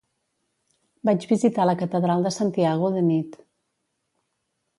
[1.09, 3.39] Vaig visitar la catedral de Santiago de nit.